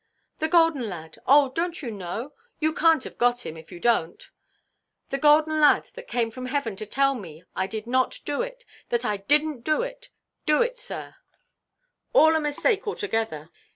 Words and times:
"The 0.39 0.47
golden 0.47 0.89
lad. 0.89 1.19
Oh, 1.27 1.53
donʼt 1.55 1.83
you 1.83 1.91
know? 1.91 2.33
You 2.59 2.73
canʼt 2.73 3.03
have 3.03 3.17
got 3.19 3.45
him, 3.45 3.55
if 3.55 3.71
you 3.71 3.79
donʼt. 3.79 4.31
The 5.09 5.19
golden 5.19 5.59
lad 5.59 5.91
that 5.93 6.07
came 6.07 6.31
from 6.31 6.47
heaven 6.47 6.75
to 6.77 6.87
tell 6.87 7.13
me 7.13 7.43
I 7.55 7.67
did 7.67 7.85
not 7.85 8.19
do 8.25 8.41
it, 8.41 8.65
that 8.89 9.05
I 9.05 9.19
didnʼt 9.19 9.63
do 9.63 9.83
it, 9.83 10.09
do 10.47 10.63
it, 10.63 10.79
sir—all 10.79 12.35
a 12.35 12.39
mistake 12.39 12.87
altogether. 12.87 13.51